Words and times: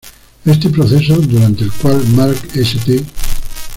Este 0.45 0.67
proceso, 0.71 1.15
durante 1.21 1.63
el 1.63 1.71
cual 1.73 2.03
Mark 2.15 2.35
St. 2.55 3.05